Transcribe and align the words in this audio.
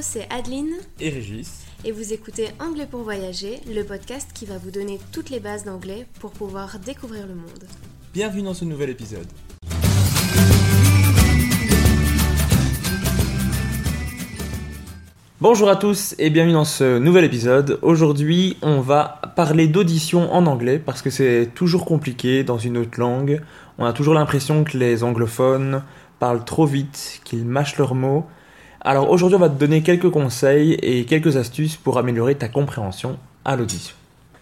C'est 0.00 0.28
Adeline 0.30 0.74
et 1.00 1.10
Régis. 1.10 1.64
et 1.84 1.90
vous 1.90 2.12
écoutez 2.12 2.50
Anglais 2.60 2.86
pour 2.88 3.02
voyager, 3.02 3.58
le 3.66 3.82
podcast 3.82 4.30
qui 4.32 4.46
va 4.46 4.56
vous 4.56 4.70
donner 4.70 5.00
toutes 5.12 5.28
les 5.28 5.40
bases 5.40 5.64
d'anglais 5.64 6.06
pour 6.20 6.30
pouvoir 6.30 6.78
découvrir 6.78 7.26
le 7.26 7.34
monde. 7.34 7.64
Bienvenue 8.14 8.42
dans 8.42 8.54
ce 8.54 8.64
nouvel 8.64 8.90
épisode. 8.90 9.26
Bonjour 15.40 15.68
à 15.68 15.74
tous 15.74 16.14
et 16.18 16.30
bienvenue 16.30 16.54
dans 16.54 16.64
ce 16.64 16.98
nouvel 16.98 17.24
épisode. 17.24 17.80
Aujourd'hui, 17.82 18.56
on 18.62 18.80
va 18.80 19.20
parler 19.34 19.66
d'audition 19.66 20.32
en 20.32 20.46
anglais 20.46 20.78
parce 20.78 21.02
que 21.02 21.10
c'est 21.10 21.50
toujours 21.56 21.84
compliqué 21.84 22.44
dans 22.44 22.58
une 22.58 22.78
autre 22.78 23.00
langue. 23.00 23.42
On 23.78 23.84
a 23.84 23.92
toujours 23.92 24.14
l'impression 24.14 24.62
que 24.62 24.78
les 24.78 25.02
anglophones 25.02 25.82
parlent 26.20 26.44
trop 26.44 26.66
vite, 26.66 27.20
qu'ils 27.24 27.44
mâchent 27.44 27.78
leurs 27.78 27.96
mots. 27.96 28.26
Alors 28.80 29.10
aujourd'hui, 29.10 29.36
on 29.36 29.40
va 29.40 29.48
te 29.48 29.58
donner 29.58 29.82
quelques 29.82 30.10
conseils 30.10 30.74
et 30.82 31.04
quelques 31.04 31.36
astuces 31.36 31.76
pour 31.76 31.98
améliorer 31.98 32.36
ta 32.36 32.48
compréhension 32.48 33.18
à 33.44 33.56
l'audition. 33.56 33.94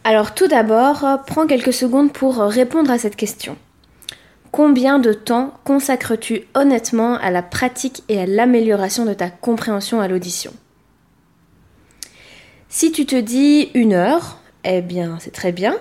Alors 0.04 0.34
tout 0.34 0.46
d'abord, 0.46 1.04
prends 1.26 1.46
quelques 1.46 1.72
secondes 1.72 2.12
pour 2.12 2.36
répondre 2.36 2.90
à 2.90 2.98
cette 2.98 3.16
question. 3.16 3.56
Combien 4.52 4.98
de 4.98 5.12
temps 5.12 5.52
consacres-tu 5.64 6.42
honnêtement 6.54 7.16
à 7.16 7.30
la 7.30 7.42
pratique 7.42 8.04
et 8.08 8.20
à 8.20 8.26
l'amélioration 8.26 9.04
de 9.04 9.14
ta 9.14 9.28
compréhension 9.28 10.00
à 10.00 10.08
l'audition? 10.08 10.52
Si 12.68 12.92
tu 12.92 13.04
te 13.06 13.16
dis 13.16 13.70
une 13.74 13.92
heure, 13.92 14.38
eh 14.64 14.80
bien 14.80 15.18
c'est 15.20 15.32
très 15.32 15.52
bien, 15.52 15.76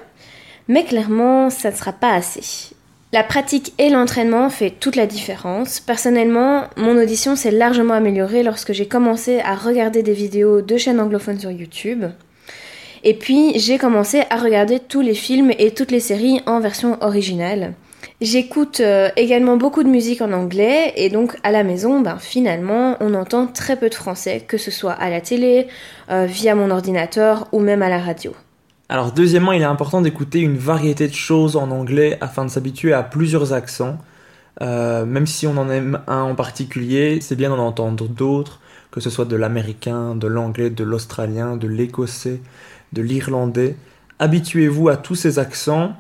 mais 0.68 0.86
clairement 0.86 1.50
ça 1.50 1.72
ne 1.72 1.76
sera 1.76 1.94
pas 1.94 2.14
assez. 2.14 2.75
La 3.14 3.24
pratique 3.24 3.74
et 3.78 3.90
l'entraînement 3.90 4.50
fait 4.50 4.72
toute 4.72 4.96
la 4.96 5.06
différence. 5.06 5.80
Personnellement, 5.80 6.64
mon 6.76 6.98
audition 6.98 7.36
s'est 7.36 7.52
largement 7.52 7.94
améliorée 7.94 8.44
lorsque 8.44 8.74
j'ai 8.74 8.88
commencé 8.88 9.40
à 9.40 9.56
regarder 9.56 10.04
des 10.04 10.14
vidéos 10.14 10.62
de 10.62 10.78
chaînes 10.78 11.00
anglophones 11.00 11.40
sur 11.40 11.52
YouTube. 11.52 12.06
Et 13.04 13.14
puis 13.14 13.58
j'ai 13.60 13.78
commencé 13.78 14.24
à 14.30 14.38
regarder 14.38 14.80
tous 14.80 15.02
les 15.02 15.14
films 15.14 15.52
et 15.60 15.72
toutes 15.72 15.92
les 15.92 16.00
séries 16.00 16.42
en 16.48 16.60
version 16.60 16.98
originale. 17.02 17.74
J'écoute 18.22 18.80
euh, 18.80 19.10
également 19.16 19.58
beaucoup 19.58 19.84
de 19.84 19.90
musique 19.90 20.22
en 20.22 20.32
anglais 20.32 20.94
et 20.96 21.10
donc 21.10 21.38
à 21.44 21.52
la 21.52 21.64
maison, 21.64 22.00
ben, 22.00 22.18
finalement, 22.18 22.98
on 23.02 23.14
entend 23.14 23.46
très 23.46 23.76
peu 23.76 23.90
de 23.90 23.96
français, 23.96 24.44
que 24.48 24.58
ce 24.58 24.72
soit 24.72 24.94
à 24.94 25.10
la 25.10 25.22
télé, 25.22 25.68
euh, 26.10 26.26
via 26.26 26.56
mon 26.56 26.72
ordinateur 26.72 27.48
ou 27.52 27.60
même 27.60 27.82
à 27.82 27.90
la 27.90 28.00
radio. 28.00 28.34
Alors 28.88 29.12
deuxièmement, 29.12 29.52
il 29.52 29.62
est 29.62 29.66
important 29.66 30.02
d'écouter 30.02 30.42
une 30.42 30.58
variété 30.58 31.08
de 31.08 31.14
choses 31.14 31.56
en 31.56 31.72
anglais 31.72 32.20
afin 32.22 32.46
de 32.46 32.52
s'habituer 32.52 32.94
à 32.94 33.02
plusieurs 33.02 33.52
accents. 33.52 33.98
Euh, 34.62 35.06
même 35.06 35.26
si 35.26 35.48
on 35.48 35.58
en 35.58 35.70
aime 35.70 36.02
un 36.08 36.22
en 36.22 36.36
particulier, 36.36 37.20
c'est 37.20 37.36
bien 37.36 37.50
d'en 37.50 37.58
entendre 37.58 38.08
d'autres, 38.08 38.60
que 38.92 39.00
ce 39.00 39.10
soit 39.10 39.26
de 39.26 39.36
l'américain, 39.36 40.14
de 40.14 40.28
l'anglais, 40.28 40.70
de 40.70 40.84
l'australien, 40.84 41.58
de 41.58 41.68
l'écossais, 41.68 42.42
de 42.94 43.02
l'irlandais. 43.02 43.76
Habituez-vous 44.20 44.88
à 44.90 44.98
tous 44.98 45.16
ces 45.16 45.40
accents, 45.40 45.94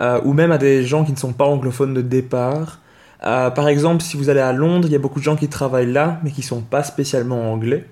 euh, 0.00 0.18
ou 0.24 0.32
même 0.32 0.52
à 0.52 0.58
des 0.58 0.84
gens 0.84 1.04
qui 1.04 1.12
ne 1.12 1.18
sont 1.18 1.34
pas 1.34 1.44
anglophones 1.44 1.92
de 1.92 2.00
départ. 2.00 2.80
Euh, 3.24 3.50
par 3.50 3.68
exemple, 3.68 4.02
si 4.02 4.16
vous 4.16 4.30
allez 4.30 4.40
à 4.40 4.54
Londres, 4.54 4.88
il 4.88 4.92
y 4.92 4.96
a 4.96 4.98
beaucoup 4.98 5.20
de 5.20 5.24
gens 5.24 5.36
qui 5.36 5.48
travaillent 5.48 5.92
là, 5.92 6.18
mais 6.24 6.30
qui 6.30 6.40
ne 6.40 6.46
sont 6.46 6.62
pas 6.62 6.82
spécialement 6.82 7.52
anglais. 7.52 7.86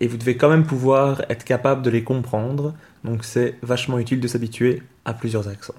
Et 0.00 0.06
vous 0.06 0.16
devez 0.16 0.36
quand 0.36 0.48
même 0.48 0.64
pouvoir 0.64 1.22
être 1.28 1.44
capable 1.44 1.82
de 1.82 1.90
les 1.90 2.04
comprendre. 2.04 2.74
Donc 3.04 3.24
c'est 3.24 3.54
vachement 3.62 3.98
utile 3.98 4.20
de 4.20 4.28
s'habituer 4.28 4.82
à 5.04 5.14
plusieurs 5.14 5.48
accents. 5.48 5.74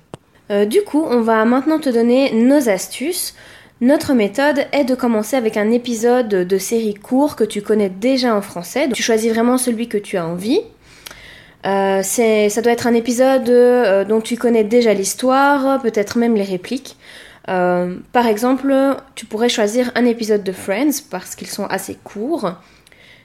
Euh, 0.52 0.66
du 0.66 0.81
coup, 0.81 1.06
on 1.07 1.22
va 1.22 1.46
maintenant 1.46 1.80
te 1.80 1.90
donner 1.90 2.34
nos 2.34 2.69
astuces. 2.69 3.35
Notre 3.81 4.13
méthode 4.13 4.66
est 4.74 4.84
de 4.84 4.96
commencer 4.96 5.38
avec 5.38 5.56
un 5.56 5.72
épisode 5.72 6.28
de 6.28 6.57
série 6.57 6.96
court 6.96 7.35
que 7.35 7.44
tu 7.44 7.62
connais 7.62 7.90
déjà 7.90 8.35
en 8.35 8.41
français. 8.41 8.88
Donc, 8.88 8.96
tu 8.96 9.03
choisis 9.03 9.31
vraiment 9.31 9.57
celui 9.57 9.88
que 9.88 9.97
tu 9.97 10.18
as 10.18 10.25
envie. 10.25 10.59
Euh, 11.66 12.01
ça 12.01 12.62
doit 12.62 12.72
être 12.72 12.88
un 12.88 12.94
épisode 12.94 13.50
euh, 13.50 14.03
dont 14.06 14.22
tu 14.22 14.38
connais 14.38 14.63
déjà 14.63 14.94
l'histoire, 14.94 15.81
peut-être 15.81 16.18
même 16.18 16.36
les 16.36 16.44
répliques. 16.44 16.97
Par 17.46 18.28
exemple, 18.28 18.72
tu 19.16 19.25
pourrais 19.25 19.50
choisir 19.50 19.91
un 19.96 20.06
épisode 20.06 20.44
de 20.44 20.51
Friends 20.51 21.01
parce 21.09 21.34
qu'ils 21.34 21.47
sont 21.47 21.66
assez 21.66 21.97
courts. 22.03 22.53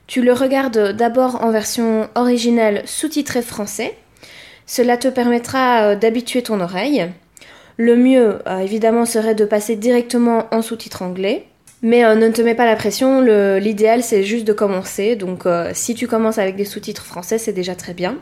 Tu 0.06 0.22
le 0.22 0.32
regardes 0.32 0.92
d'abord 0.92 1.42
en 1.42 1.50
version 1.50 2.08
originale 2.14 2.82
sous-titrée 2.84 3.42
français. 3.42 3.96
Cela 4.66 4.96
te 4.96 5.08
permettra 5.08 5.82
euh, 5.82 5.96
d'habituer 5.96 6.42
ton 6.42 6.60
oreille. 6.60 7.10
Le 7.76 7.96
mieux, 7.96 8.38
euh, 8.46 8.58
évidemment, 8.58 9.06
serait 9.06 9.34
de 9.34 9.44
passer 9.44 9.76
directement 9.76 10.46
en 10.52 10.62
sous-titre 10.62 11.02
anglais. 11.02 11.46
Mais 11.82 12.04
euh, 12.04 12.14
ne 12.14 12.28
te 12.28 12.42
mets 12.42 12.54
pas 12.54 12.66
la 12.66 12.76
pression, 12.76 13.20
l'idéal 13.20 14.02
c'est 14.02 14.22
juste 14.22 14.46
de 14.46 14.52
commencer. 14.52 15.16
Donc 15.16 15.44
si 15.74 15.94
tu 15.94 16.06
commences 16.06 16.38
avec 16.38 16.56
des 16.56 16.64
sous-titres 16.64 17.04
français, 17.04 17.36
c'est 17.36 17.52
déjà 17.52 17.74
très 17.74 17.92
bien. 17.92 18.16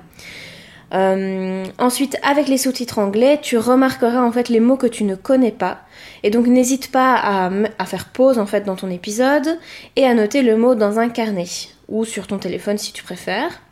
Euh, 0.93 1.65
ensuite, 1.79 2.19
avec 2.23 2.49
les 2.49 2.59
sous-titres 2.59 2.99
anglais, 2.99 3.39
tu 3.41 3.57
remarqueras 3.57 4.23
en 4.23 4.31
fait 4.31 4.49
les 4.49 4.61
mots 4.61 4.77
que 4.77 4.87
tu 4.87 5.05
ne 5.05 5.15
connais 5.15 5.53
pas. 5.53 5.81
Et 6.23 6.31
donc 6.31 6.47
n'hésite 6.47 6.91
pas 6.93 7.15
à, 7.15 7.87
faire 7.87 8.07
pause 8.07 8.39
en 8.39 8.47
fait 8.47 8.63
dans 8.63 8.77
ton 8.77 8.91
épisode 8.91 9.59
et 9.97 10.05
à 10.05 10.15
noter 10.15 10.43
le 10.43 10.57
mot 10.57 10.75
dans 10.75 10.99
un 10.99 11.09
carnet 11.09 11.47
ou 11.89 12.05
sur 12.05 12.27
ton 12.27 12.39
téléphone 12.39 12.79
si 12.79 12.93
tu 12.93 13.03
préfères. 13.03 13.63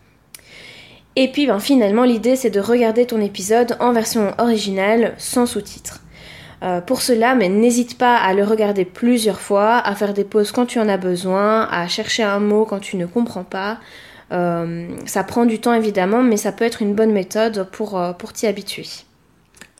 Et 1.16 1.28
puis 1.28 1.46
ben, 1.46 1.60
finalement, 1.60 2.04
l'idée 2.04 2.36
c'est 2.36 2.50
de 2.50 2.60
regarder 2.60 3.04
ton 3.04 3.20
épisode 3.20 3.76
en 3.80 3.92
version 3.92 4.32
originale 4.38 5.14
sans 5.18 5.44
sous-titres. 5.44 6.02
Euh, 6.62 6.80
pour 6.80 7.00
cela, 7.00 7.34
mais 7.34 7.48
n'hésite 7.48 7.96
pas 7.96 8.16
à 8.16 8.34
le 8.34 8.44
regarder 8.44 8.84
plusieurs 8.84 9.40
fois, 9.40 9.78
à 9.78 9.94
faire 9.94 10.12
des 10.12 10.24
pauses 10.24 10.52
quand 10.52 10.66
tu 10.66 10.78
en 10.78 10.88
as 10.90 10.98
besoin, 10.98 11.66
à 11.70 11.88
chercher 11.88 12.22
un 12.22 12.38
mot 12.38 12.66
quand 12.66 12.80
tu 12.80 12.96
ne 12.96 13.06
comprends 13.06 13.44
pas. 13.44 13.78
Euh, 14.32 14.88
ça 15.06 15.24
prend 15.24 15.44
du 15.44 15.58
temps 15.58 15.74
évidemment, 15.74 16.22
mais 16.22 16.36
ça 16.36 16.52
peut 16.52 16.64
être 16.64 16.82
une 16.82 16.94
bonne 16.94 17.12
méthode 17.12 17.68
pour, 17.72 17.98
euh, 17.98 18.12
pour 18.12 18.32
t'y 18.32 18.46
habituer. 18.46 18.86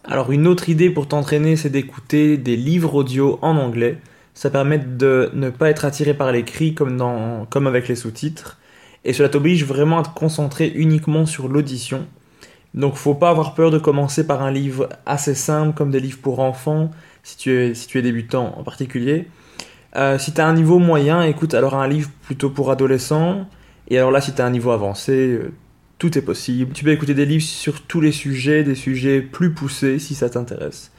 Alors 0.04 0.32
une 0.32 0.46
autre 0.46 0.68
idée 0.68 0.90
pour 0.90 1.08
t'entraîner, 1.08 1.56
c'est 1.56 1.70
d'écouter 1.70 2.36
des 2.36 2.56
livres 2.56 2.94
audio 2.94 3.38
en 3.42 3.56
anglais. 3.56 3.98
Ça 4.34 4.50
permet 4.50 4.78
de 4.78 5.30
ne 5.34 5.50
pas 5.50 5.70
être 5.70 5.84
attiré 5.84 6.14
par 6.14 6.32
l'écrit 6.32 6.74
comme, 6.74 7.46
comme 7.50 7.66
avec 7.66 7.88
les 7.88 7.96
sous-titres. 7.96 8.58
Et 9.04 9.12
cela 9.12 9.28
t'oblige 9.28 9.64
vraiment 9.64 9.98
à 9.98 10.02
te 10.02 10.18
concentrer 10.18 10.72
uniquement 10.74 11.26
sur 11.26 11.48
l'audition. 11.48 12.06
Donc 12.74 12.94
faut 12.94 13.14
pas 13.14 13.30
avoir 13.30 13.54
peur 13.54 13.70
de 13.70 13.78
commencer 13.78 14.26
par 14.26 14.42
un 14.42 14.50
livre 14.50 14.88
assez 15.06 15.34
simple 15.34 15.74
comme 15.74 15.90
des 15.90 16.00
livres 16.00 16.20
pour 16.22 16.40
enfants, 16.40 16.90
si 17.22 17.36
tu 17.36 17.50
es, 17.50 17.74
si 17.74 17.86
tu 17.86 17.98
es 17.98 18.02
débutant 18.02 18.54
en 18.56 18.62
particulier. 18.62 19.26
Euh, 19.96 20.18
si 20.18 20.32
tu 20.32 20.40
as 20.40 20.46
un 20.46 20.54
niveau 20.54 20.78
moyen, 20.78 21.22
écoute 21.22 21.54
alors 21.54 21.74
un 21.74 21.88
livre 21.88 22.10
plutôt 22.22 22.50
pour 22.50 22.70
adolescents. 22.70 23.46
Et 23.90 23.98
alors 23.98 24.10
là, 24.10 24.20
si 24.20 24.32
tu 24.32 24.40
un 24.40 24.50
niveau 24.50 24.70
avancé, 24.70 25.12
euh, 25.12 25.52
tout 25.98 26.16
est 26.16 26.22
possible. 26.22 26.72
Tu 26.72 26.84
peux 26.84 26.92
écouter 26.92 27.14
des 27.14 27.26
livres 27.26 27.44
sur 27.44 27.82
tous 27.82 28.00
les 28.00 28.12
sujets, 28.12 28.64
des 28.64 28.74
sujets 28.74 29.20
plus 29.20 29.52
poussés 29.52 29.98
si 29.98 30.14
ça 30.14 30.30
t'intéresse. 30.30 30.92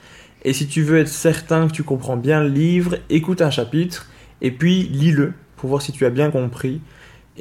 Et 0.43 0.53
si 0.53 0.67
tu 0.67 0.83
veux 0.83 0.99
être 0.99 1.07
certain 1.07 1.67
que 1.67 1.73
tu 1.73 1.83
comprends 1.83 2.17
bien 2.17 2.41
le 2.41 2.49
livre, 2.49 2.97
écoute 3.09 3.41
un 3.41 3.49
chapitre 3.49 4.07
et 4.41 4.51
puis 4.51 4.83
lis-le 4.83 5.33
pour 5.55 5.69
voir 5.69 5.81
si 5.81 5.91
tu 5.91 6.05
as 6.05 6.09
bien 6.09 6.31
compris 6.31 6.81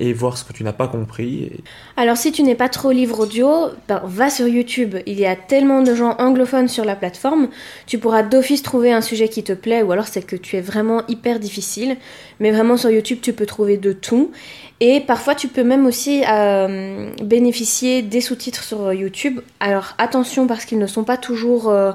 et 0.01 0.15
voir 0.15 0.39
ce 0.39 0.45
que 0.45 0.53
tu 0.55 0.65
n'as 0.65 0.73
pas 0.73 0.89
compris. 0.89 1.53
Alors 1.97 2.17
si 2.17 2.33
tu 2.33 2.43
n'es 2.43 2.55
pas 2.55 2.71
trop 2.71 2.91
livre 2.91 3.21
audio, 3.21 3.69
ben, 3.87 4.01
va 4.05 4.31
sur 4.31 4.49
YouTube. 4.49 4.97
Il 5.07 5.21
y 5.21 5.27
a 5.27 5.37
tellement 5.37 5.83
de 5.83 5.95
gens 5.95 6.17
anglophones 6.19 6.69
sur 6.69 6.87
la 6.87 6.97
plateforme, 6.97 7.49
tu 7.87 7.99
pourras 7.99 8.23
d'office 8.23 8.63
trouver 8.63 8.93
un 8.93 9.03
sujet 9.03 9.29
qui 9.29 9.45
te 9.45 9.53
plaît 9.53 9.83
ou 9.83 9.93
alors 9.93 10.07
c'est 10.07 10.23
que 10.23 10.37
tu 10.37 10.57
es 10.57 10.63
vraiment 10.63 11.07
hyper 11.07 11.39
difficile. 11.39 11.99
Mais 12.41 12.51
vraiment 12.51 12.79
sur 12.79 12.91
YouTube, 12.91 13.19
tu 13.21 13.35
peux 13.35 13.45
trouver 13.45 13.77
de 13.77 13.93
tout. 13.93 14.33
Et 14.81 15.01
parfois, 15.01 15.35
tu 15.35 15.49
peux 15.49 15.63
même 15.63 15.85
aussi 15.85 16.25
euh, 16.27 17.11
bénéficier 17.23 18.01
des 18.01 18.23
sous-titres 18.23 18.65
sur 18.65 18.95
YouTube. 18.95 19.41
Alors 19.61 19.95
attention 19.99 20.47
parce 20.47 20.65
qu'ils 20.65 20.79
ne 20.79 20.87
sont 20.87 21.05
pas 21.05 21.19
toujours 21.19 21.69
euh, 21.69 21.93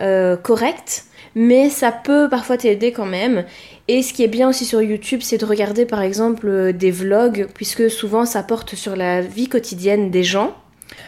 euh, 0.00 0.36
corrects 0.36 1.04
mais 1.34 1.70
ça 1.70 1.92
peut 1.92 2.28
parfois 2.28 2.56
t'aider 2.56 2.92
quand 2.92 3.06
même. 3.06 3.44
Et 3.88 4.02
ce 4.02 4.12
qui 4.12 4.24
est 4.24 4.28
bien 4.28 4.48
aussi 4.48 4.64
sur 4.64 4.80
YouTube, 4.80 5.20
c'est 5.22 5.38
de 5.38 5.44
regarder 5.44 5.84
par 5.84 6.00
exemple 6.00 6.48
euh, 6.48 6.72
des 6.72 6.90
vlogs, 6.90 7.48
puisque 7.54 7.90
souvent 7.90 8.24
ça 8.24 8.42
porte 8.42 8.74
sur 8.74 8.96
la 8.96 9.20
vie 9.20 9.48
quotidienne 9.48 10.10
des 10.10 10.22
gens. 10.22 10.54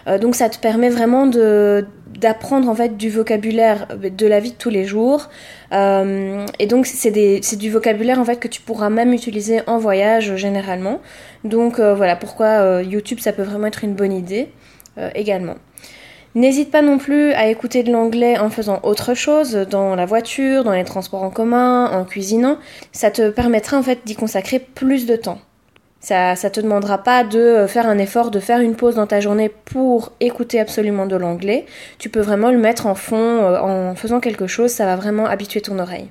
Euh, 0.06 0.18
donc 0.18 0.34
ça 0.34 0.48
te 0.48 0.58
permet 0.58 0.88
vraiment 0.88 1.26
d'apprendre 1.26 2.68
en 2.68 2.74
fait 2.74 2.96
du 2.96 3.08
vocabulaire 3.08 3.86
euh, 3.90 4.10
de 4.10 4.26
la 4.26 4.40
vie 4.40 4.52
de 4.52 4.56
tous 4.56 4.70
les 4.70 4.84
jours. 4.84 5.28
et 5.72 6.66
donc 6.69 6.86
c'est 6.86 7.56
du 7.56 7.70
vocabulaire 7.70 8.19
en 8.19 8.24
fait 8.24 8.36
que 8.36 8.48
tu 8.48 8.60
pourras 8.60 8.90
même 8.90 9.12
utiliser 9.12 9.60
en 9.66 9.78
voyage 9.78 10.36
généralement. 10.36 11.00
Donc 11.44 11.80
voilà 11.80 12.16
pourquoi 12.16 12.82
YouTube 12.82 13.20
ça 13.20 13.32
peut 13.32 13.42
vraiment 13.42 13.66
être 13.66 13.84
une 13.84 13.94
bonne 13.94 14.12
idée 14.12 14.48
également. 15.14 15.56
N'hésite 16.36 16.70
pas 16.70 16.82
non 16.82 16.98
plus 16.98 17.32
à 17.32 17.46
écouter 17.46 17.82
de 17.82 17.90
l'anglais 17.90 18.38
en 18.38 18.50
faisant 18.50 18.80
autre 18.82 19.14
chose, 19.14 19.54
dans 19.54 19.94
la 19.94 20.04
voiture, 20.04 20.64
dans 20.64 20.74
les 20.74 20.84
transports 20.84 21.22
en 21.22 21.30
commun, 21.30 21.90
en 21.90 22.04
cuisinant. 22.04 22.58
Ça 22.92 23.10
te 23.10 23.30
permettra 23.30 23.78
en 23.78 23.82
fait 23.82 24.00
d'y 24.04 24.14
consacrer 24.14 24.58
plus 24.58 25.06
de 25.06 25.16
temps. 25.16 25.38
Ça 26.00 26.34
ne 26.34 26.48
te 26.50 26.60
demandera 26.60 26.98
pas 26.98 27.24
de 27.24 27.64
faire 27.66 27.88
un 27.88 27.96
effort, 27.96 28.30
de 28.30 28.38
faire 28.38 28.60
une 28.60 28.76
pause 28.76 28.96
dans 28.96 29.06
ta 29.06 29.18
journée 29.18 29.48
pour 29.48 30.12
écouter 30.20 30.60
absolument 30.60 31.06
de 31.06 31.16
l'anglais. 31.16 31.64
Tu 31.98 32.10
peux 32.10 32.20
vraiment 32.20 32.50
le 32.50 32.58
mettre 32.58 32.86
en 32.86 32.94
fond 32.94 33.16
euh, 33.16 33.58
en 33.58 33.94
faisant 33.94 34.20
quelque 34.20 34.46
chose, 34.46 34.70
ça 34.70 34.84
va 34.84 34.94
vraiment 34.94 35.24
habituer 35.24 35.62
ton 35.62 35.78
oreille. 35.78 36.10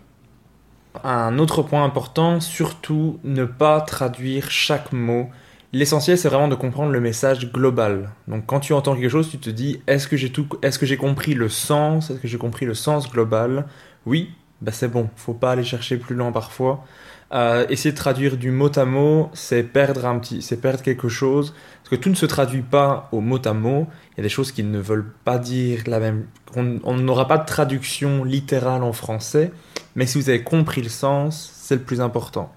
Un 1.04 1.38
autre 1.38 1.62
point 1.62 1.83
important, 1.83 2.39
surtout 2.39 3.19
ne 3.24 3.45
pas 3.45 3.80
traduire 3.81 4.50
chaque 4.50 4.92
mot 4.92 5.30
L'essentiel, 5.74 6.18
c'est 6.18 6.30
vraiment 6.30 6.48
de 6.48 6.56
comprendre 6.56 6.92
le 6.92 7.02
message 7.02 7.52
global. 7.52 8.12
Donc, 8.28 8.46
quand 8.46 8.60
tu 8.60 8.74
entends 8.74 8.96
quelque 8.96 9.10
chose, 9.10 9.30
tu 9.30 9.38
te 9.38 9.50
dis 9.50 9.82
est-ce 9.88 10.08
que 10.08 10.16
j'ai 10.16 10.32
tout, 10.32 10.48
est-ce 10.62 10.80
que 10.80 10.86
j'ai 10.86 10.98
compris 10.98 11.34
le 11.34 11.50
sens, 11.50 12.10
est-ce 12.10 12.20
que 12.20 12.28
j'ai 12.28 12.38
compris 12.38 12.66
le 12.66 12.74
sens 12.74 13.12
global? 13.12 13.66
Oui, 14.06 14.32
bah 14.62 14.72
c'est 14.72 14.88
bon. 14.88 15.10
Faut 15.16 15.34
pas 15.34 15.52
aller 15.52 15.64
chercher 15.64 15.98
plus 15.98 16.16
loin 16.16 16.32
parfois. 16.32 16.86
Euh, 17.34 17.66
essayer 17.70 17.92
de 17.92 17.98
traduire 17.98 18.38
du 18.38 18.52
mot 18.52 18.72
à 18.78 18.86
mot, 18.86 19.30
c'est 19.34 19.64
perdre 19.64 20.06
un 20.06 20.20
petit, 20.20 20.42
c'est 20.42 20.62
perdre 20.62 20.84
quelque 20.84 21.10
chose, 21.10 21.54
parce 21.80 21.90
que 21.90 21.96
tout 21.96 22.10
ne 22.10 22.16
se 22.16 22.26
traduit 22.26 22.62
pas 22.62 23.10
au 23.12 23.20
mot 23.20 23.40
à 23.46 23.54
mot. 23.54 23.88
Il 24.12 24.18
y 24.18 24.22
a 24.22 24.24
des 24.24 24.30
choses 24.30 24.52
qui 24.52 24.64
ne 24.64 24.80
veulent 24.80 25.12
pas 25.26 25.40
dire 25.40 25.84
la 25.88 26.00
même. 26.00 26.28
On 26.56 26.96
n'aura 26.96 27.28
pas 27.28 27.38
de 27.38 27.46
traduction 27.46 28.24
littérale 28.24 28.84
en 28.84 28.94
français, 28.94 29.52
mais 29.96 30.06
si 30.06 30.20
vous 30.20 30.30
avez 30.30 30.44
compris 30.44 30.82
le 30.82 30.90
sens, 30.90 31.52
c'est 31.54 31.76
le 31.76 31.82
plus 31.82 32.00
important. 32.00 32.54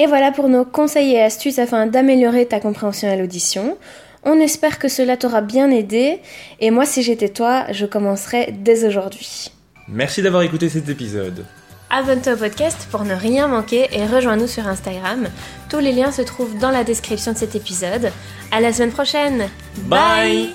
Et 0.00 0.06
voilà 0.06 0.32
pour 0.32 0.48
nos 0.48 0.64
conseils 0.64 1.12
et 1.12 1.20
astuces 1.20 1.58
afin 1.58 1.86
d'améliorer 1.86 2.46
ta 2.46 2.58
compréhension 2.58 3.06
à 3.06 3.16
l'audition. 3.16 3.76
On 4.24 4.40
espère 4.40 4.78
que 4.78 4.88
cela 4.88 5.18
t'aura 5.18 5.42
bien 5.42 5.70
aidé 5.70 6.20
et 6.58 6.70
moi 6.70 6.86
si 6.86 7.02
j'étais 7.02 7.28
toi, 7.28 7.66
je 7.70 7.84
commencerai 7.84 8.54
dès 8.58 8.86
aujourd'hui. 8.86 9.52
Merci 9.88 10.22
d'avoir 10.22 10.42
écouté 10.42 10.70
cet 10.70 10.88
épisode. 10.88 11.44
Abonne-toi 11.90 12.32
au 12.32 12.36
podcast 12.36 12.88
pour 12.90 13.04
ne 13.04 13.14
rien 13.14 13.46
manquer 13.46 13.88
et 13.92 14.06
rejoins-nous 14.06 14.46
sur 14.46 14.66
Instagram. 14.66 15.28
Tous 15.68 15.80
les 15.80 15.92
liens 15.92 16.12
se 16.12 16.22
trouvent 16.22 16.56
dans 16.56 16.70
la 16.70 16.82
description 16.82 17.32
de 17.32 17.36
cet 17.36 17.54
épisode. 17.54 18.10
À 18.52 18.60
la 18.60 18.72
semaine 18.72 18.92
prochaine. 18.92 19.50
Bye. 19.84 20.54